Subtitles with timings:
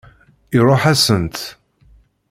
[0.57, 1.37] Iṛuḥ-asent.